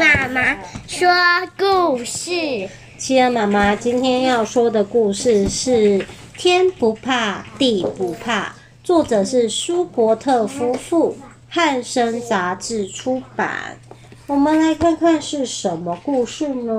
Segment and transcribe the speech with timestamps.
[0.00, 0.56] 妈妈
[0.88, 1.10] 说
[1.58, 2.70] 故事。
[2.96, 5.98] 企鹅妈妈今天要说的故事是
[6.38, 8.44] 《天不怕地不怕》，
[8.82, 11.18] 作者是舒伯特夫妇，
[11.50, 13.76] 汉声杂志出版。
[14.26, 16.72] 我们来看看是什么故事呢？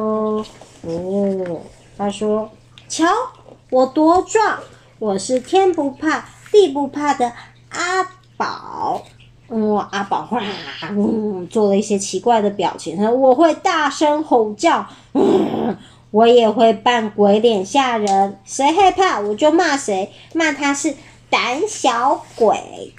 [0.81, 1.61] 哦，
[1.95, 2.49] 他说
[2.89, 3.05] ：“瞧，
[3.69, 4.57] 我多壮！
[4.97, 7.31] 我是天不怕地不怕的
[7.69, 8.03] 阿
[8.35, 9.05] 宝。”
[9.91, 10.41] 阿宝哇，
[10.89, 12.95] 嗯，做了一些奇怪的表情。
[12.97, 15.75] 他说：“我会大声吼叫，嗯，
[16.11, 18.37] 我也会扮鬼脸吓人。
[18.45, 20.93] 谁害怕我就骂谁，骂他是
[21.29, 22.93] 胆小鬼。”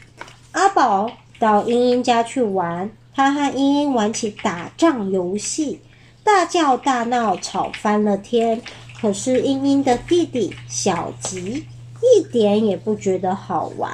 [0.52, 5.80] 阿宝到英英家去玩，他和英英玩起打仗游戏，
[6.22, 8.60] 大叫大闹，吵翻了天。
[9.00, 11.66] 可是英英的弟弟小吉
[12.00, 13.90] 一点也不觉得好玩。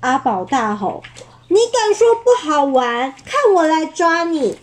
[0.00, 1.02] 阿宝大吼。
[1.50, 3.14] 你敢说不好玩？
[3.24, 4.58] 看我来抓你！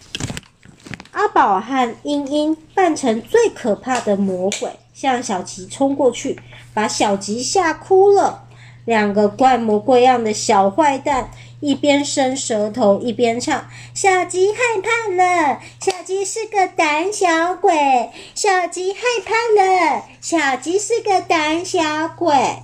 [1.14, 6.40] 阿宝和英英扮成最可怕的魔鬼，向小吉冲过去，
[6.76, 8.44] 把小吉吓哭了。
[8.86, 22.62] 两个怪模怪样的小坏蛋一边伸舌头一边唱：“小吉害怕了，小吉是个胆小鬼，小吉害怕了，小吉是个胆小鬼。”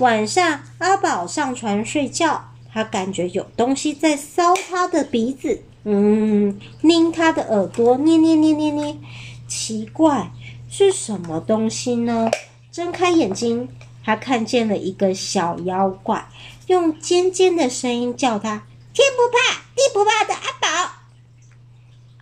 [0.00, 2.50] 晚上，阿宝上床睡觉。
[2.74, 8.96] 他感觉有东西在搔他的鼻子，嗯，拧他的耳朵，捏捏捏捏捏，
[9.46, 10.32] 奇怪，
[10.68, 12.28] 是什么东西呢？
[12.72, 13.68] 睁开眼睛，
[14.04, 16.26] 他看见了一个小妖怪，
[16.66, 20.92] 用尖尖的声音叫他：“天不怕地不怕的阿宝。”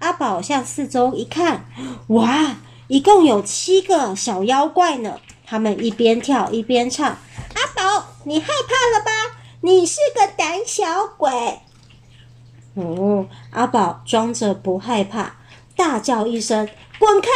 [0.00, 1.64] 阿宝向四周一看，
[2.08, 2.58] 哇，
[2.88, 5.18] 一共有七个小妖怪呢！
[5.46, 7.06] 他们一边跳一边唱
[7.56, 9.10] ：“阿宝，你害怕了吧？”
[9.64, 11.60] 你是个胆小鬼！
[12.74, 15.36] 哦，阿宝装着不害怕，
[15.76, 16.68] 大叫一声
[16.98, 17.28] ：“滚开！”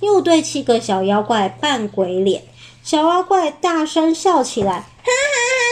[0.00, 2.44] 又对七个小妖怪扮鬼脸，
[2.82, 4.72] 小妖怪大声笑起来
[5.04, 5.12] ：“哈哈哈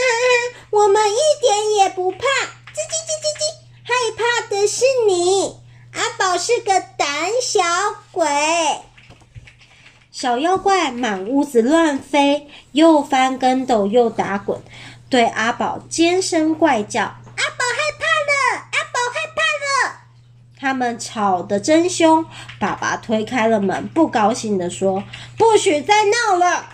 [0.02, 0.04] 哈
[0.52, 0.66] 哈！
[0.70, 3.62] 我们一点也不怕，叽叽叽叽叽！
[3.84, 5.56] 害怕的是你，
[5.94, 7.62] 阿宝是个胆小
[8.10, 8.26] 鬼。”
[10.12, 14.60] 小妖怪满屋子乱飞，又翻跟斗，又打滚，
[15.08, 20.00] 对阿宝尖声怪叫：“阿宝害怕了，阿宝害怕了！”
[20.60, 22.26] 他们吵得真凶。
[22.60, 25.02] 爸爸推开了门，不高兴地说
[25.38, 26.66] ：“不许再闹了！”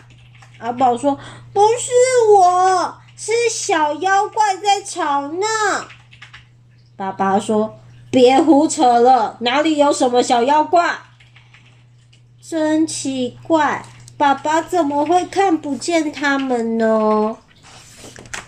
[0.59, 1.17] 阿宝说
[1.55, 1.93] ：“不是
[2.37, 5.47] 我，是小妖怪在吵闹。”
[6.99, 7.79] 爸爸说
[8.11, 10.99] ：“别胡扯了，哪里有什么小妖怪？”
[12.41, 13.85] 真奇怪，
[14.17, 17.37] 爸爸怎么会看不见他们呢？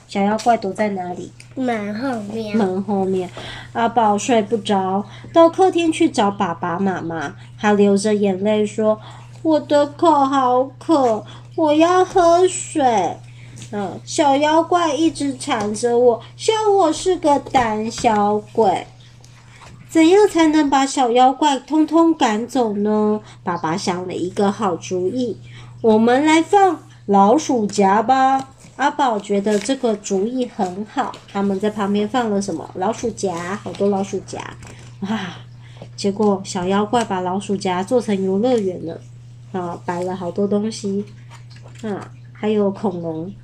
[0.06, 1.32] 小妖怪躲在哪里？
[1.54, 2.56] 门后面。
[2.56, 3.28] 门后面。
[3.72, 7.34] 阿宝睡不着，到客厅去找爸爸妈妈。
[7.58, 9.00] 他流着眼泪说
[9.42, 11.24] ：“我的口好渴，
[11.56, 13.16] 我要喝水。”
[13.72, 18.86] 嗯，小妖怪一直缠着我，笑我是个胆小鬼。
[19.90, 23.20] 怎样才能把小妖怪通通赶走呢？
[23.42, 25.36] 爸爸想了一个好主意，
[25.80, 28.50] 我们来放老鼠夹吧。
[28.76, 32.70] 阿宝觉得这个主意很好，他们在旁边放了什么？
[32.76, 34.38] 老鼠夹，好多老鼠夹，
[35.00, 35.18] 哇！
[35.96, 39.00] 结果小妖怪把老鼠夹做成游乐园了，
[39.50, 41.04] 啊，摆了好多东西，
[41.82, 43.34] 啊，还有恐龙。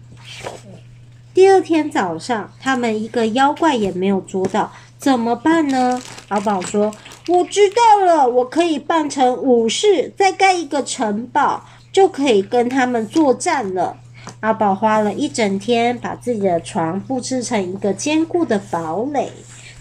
[1.34, 4.70] 第二天早上，他们一个妖怪也没有捉到。
[4.96, 6.00] 怎么办呢？
[6.28, 6.92] 阿宝说
[7.28, 13.96] ：“我知道了，我可以扮成武士，再盖一个城堡，就可以跟他们作战了。”
[14.40, 19.30] 阿宝花了一整天，把自己的床布置成一个坚固的堡垒。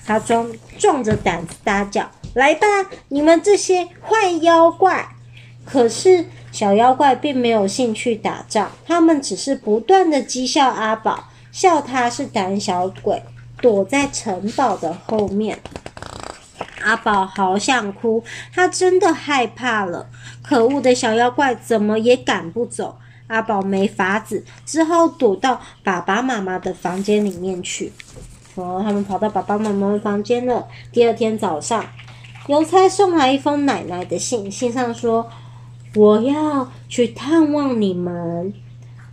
[0.06, 0.48] 他装
[0.78, 2.68] 壮着胆子大叫：“来吧，
[3.08, 5.08] 你们这些坏妖怪！”
[5.66, 13.24] 可是小妖怪并没有兴趣打仗，他们只是不断地讥笑阿宝，笑他是胆小鬼。
[13.62, 15.58] 躲在城堡的后面，
[16.86, 18.24] 阿宝好想哭，
[18.54, 20.08] 他真的害怕了。
[20.44, 27.92] 可恶的小妖怪怎么也赶不走，阿宝没法子，只好躲到爸爸妈妈的房间里面去。
[28.54, 30.68] 哦，他们跑到爸爸妈妈的房间了。
[30.92, 31.84] 第二天早上，
[32.48, 35.28] 邮差送来一封奶奶的信，信上说
[35.96, 38.54] ：“我要去探望你们。”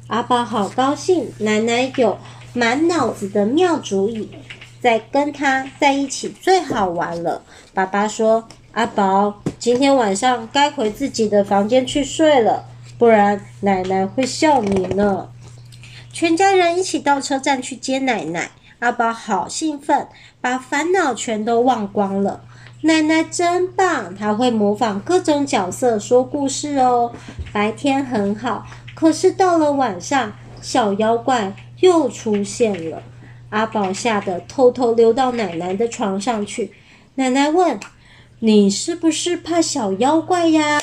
[0.09, 2.19] 阿宝好高兴，奶奶有。
[2.55, 4.29] 满脑子的妙主意，
[4.83, 7.41] 在跟他在一起最好玩了。
[7.73, 12.65] 爸爸说：“阿宝，今天晚上该回自己的房间去睡了，
[12.99, 15.29] 不然奶奶会笑你呢。”
[16.13, 18.51] 全家人一起到车站去接奶奶。
[18.81, 20.09] 阿宝好兴奋，
[20.41, 22.41] 把烦恼全都忘光了。
[22.81, 27.13] 奶奶真棒，她会模仿各种角色说故事哦。
[27.53, 33.01] 白天很好，可是到了晚上，小妖怪又出现了。
[33.53, 36.73] 阿宝吓得偷偷溜到奶奶的床上去。
[37.17, 37.79] 奶奶问
[38.41, 40.81] ：“你是不是怕小妖怪呀？”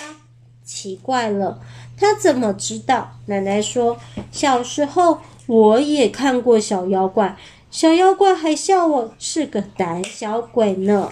[0.63, 1.60] 奇怪了，
[1.98, 3.18] 他怎么知道？
[3.25, 3.98] 奶奶说
[4.31, 7.36] ：“小时候我也看过小妖怪，
[7.71, 11.12] 小妖怪还笑我是个胆小鬼呢。”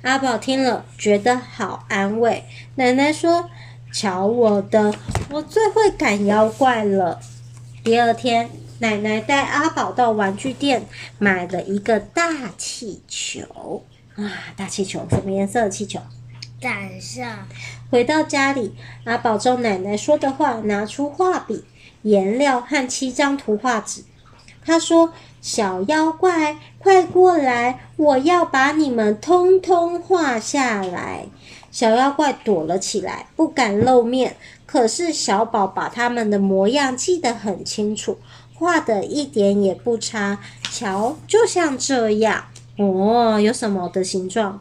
[0.00, 2.44] 阿宝听了，觉得好安慰。
[2.76, 3.50] 奶奶说
[3.92, 4.94] ：“瞧我的，
[5.30, 7.20] 我最会赶妖怪了。”
[7.84, 8.48] 第二天，
[8.78, 10.86] 奶奶带阿宝到玩具店
[11.18, 13.84] 买了一个大气球。
[14.16, 16.00] 啊，大气球，什么颜色的气球？
[16.60, 17.22] 胆色。
[17.90, 18.74] 回到家里，
[19.04, 21.64] 阿宝照奶奶说的话，拿出画笔、
[22.02, 24.02] 颜料和七张图画纸。
[24.64, 27.88] 他说：“小妖怪，快过来！
[27.96, 31.26] 我要把你们通通画下来。”
[31.70, 34.36] 小妖怪躲了起来，不敢露面。
[34.64, 38.18] 可是小宝把他们的模样记得很清楚，
[38.58, 40.38] 画的一点也不差。
[40.72, 42.44] 瞧，就像这样
[42.76, 43.40] 哦。
[43.40, 44.60] 有什么的形状.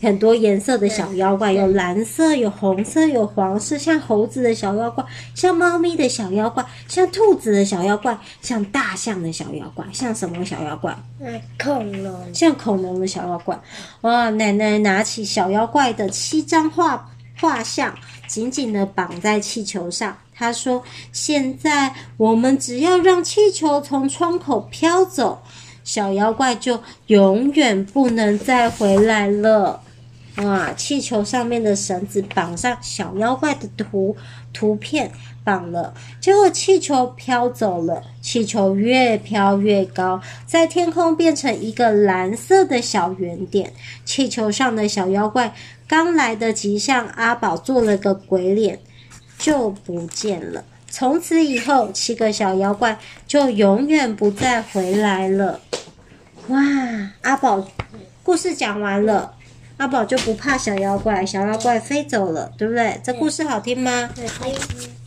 [0.00, 10.96] 很多颜色的小妖怪，有蓝色，有红色，有黄色，像猴子的小妖怪，像猫咪的小妖怪，像兔子的小妖怪，像大象的小妖怪，像什么小妖怪？
[11.18, 12.34] 嗯，恐龙。
[12.34, 13.58] 像恐龙的小妖怪。
[14.02, 14.30] 哇！
[14.30, 17.10] 奶奶拿起小妖怪的七张画
[17.40, 17.92] 画像，
[18.28, 20.16] 紧紧的绑在气球上。
[20.38, 25.42] 他说：“现在我们只要让气球从窗口飘走，
[25.82, 29.82] 小妖怪就永远不能再回来了。”
[30.38, 30.72] 哇！
[30.72, 34.16] 气球上面的绳子绑上小妖怪的图
[34.52, 35.10] 图片，
[35.42, 38.04] 绑了，结果气球飘走了。
[38.20, 43.72] 气球越飘越高，在天空变成一个蓝色的小圆点。
[44.04, 45.52] 气球上的小妖怪
[45.88, 48.78] 刚来得及向阿宝做了个鬼脸，
[49.38, 50.64] 就不见了。
[50.90, 55.60] 从此以后，七个小妖怪就永远不再回来了。
[56.48, 56.58] 哇！
[57.22, 57.66] 阿宝，
[58.22, 59.34] 故事讲完了。
[59.76, 63.00] 阿宝就不怕小妖怪，小妖怪飞走了，对不对？
[63.04, 64.10] 这故事好听吗？
[64.14, 64.26] 对，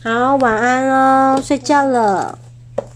[0.02, 2.38] 好，晚安喽，睡觉了。